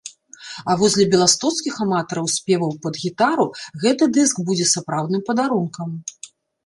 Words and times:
А 0.69 0.75
вось 0.79 0.95
для 0.99 1.03
беластоцкіх 1.13 1.75
аматараў 1.85 2.31
спеваў 2.37 2.73
пад 2.85 2.93
гітару 3.03 3.45
гэты 3.85 4.09
дыск 4.17 4.43
будзе 4.49 4.65
сапраўдным 4.75 5.21
падарункам. 5.29 5.89